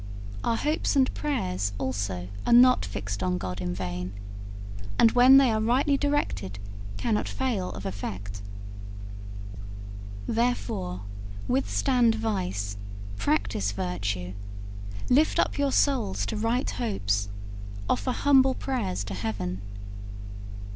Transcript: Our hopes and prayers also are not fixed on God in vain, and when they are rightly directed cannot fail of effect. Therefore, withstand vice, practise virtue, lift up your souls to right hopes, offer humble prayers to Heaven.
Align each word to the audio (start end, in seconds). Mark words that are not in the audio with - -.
Our 0.43 0.55
hopes 0.57 0.95
and 0.95 1.13
prayers 1.13 1.73
also 1.77 2.29
are 2.47 2.53
not 2.53 2.85
fixed 2.85 3.21
on 3.21 3.37
God 3.37 3.61
in 3.61 3.71
vain, 3.75 4.13
and 4.97 5.11
when 5.11 5.37
they 5.37 5.51
are 5.51 5.61
rightly 5.61 5.95
directed 5.95 6.57
cannot 6.97 7.29
fail 7.29 7.69
of 7.73 7.85
effect. 7.85 8.41
Therefore, 10.27 11.01
withstand 11.47 12.15
vice, 12.15 12.77
practise 13.17 13.73
virtue, 13.73 14.33
lift 15.07 15.37
up 15.37 15.59
your 15.59 15.71
souls 15.71 16.25
to 16.25 16.35
right 16.35 16.67
hopes, 16.67 17.29
offer 17.87 18.11
humble 18.11 18.55
prayers 18.55 19.03
to 19.03 19.13
Heaven. 19.13 19.61